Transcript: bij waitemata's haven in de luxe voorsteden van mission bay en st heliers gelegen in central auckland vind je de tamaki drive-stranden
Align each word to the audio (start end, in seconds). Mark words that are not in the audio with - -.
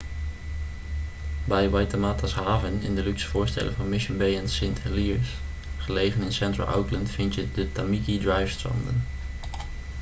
bij 1.47 1.69
waitemata's 1.69 2.33
haven 2.33 2.81
in 2.81 2.95
de 2.95 3.03
luxe 3.03 3.27
voorsteden 3.27 3.73
van 3.75 3.89
mission 3.89 4.17
bay 4.17 4.37
en 4.37 4.49
st 4.49 4.63
heliers 4.83 5.29
gelegen 5.77 6.21
in 6.21 6.33
central 6.33 6.67
auckland 6.67 7.09
vind 7.09 7.33
je 7.35 7.51
de 7.51 7.71
tamaki 7.71 8.17
drive-stranden 8.19 9.03